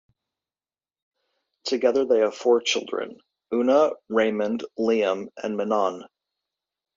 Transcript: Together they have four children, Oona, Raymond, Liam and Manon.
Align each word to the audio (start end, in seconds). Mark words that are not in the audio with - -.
Together 1.63 2.05
they 2.05 2.21
have 2.21 2.33
four 2.33 2.59
children, 2.59 3.19
Oona, 3.53 3.91
Raymond, 4.09 4.65
Liam 4.79 5.27
and 5.43 5.55
Manon. 5.55 6.05